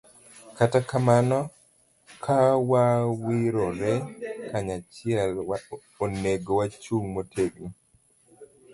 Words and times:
Kata 0.57 0.79
kamano, 0.89 1.39
ka 2.23 2.39
wariwore 2.69 3.93
kanyachiel, 4.49 5.31
onego 6.03 6.51
wachung' 6.59 7.07
motegno 7.15 7.69